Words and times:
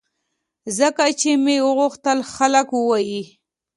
ځکه 0.77 1.03
چې 1.19 1.31
مې 1.43 1.57
غوښتل 1.77 2.19
خلک 2.33 2.67
ووایي 2.73 3.21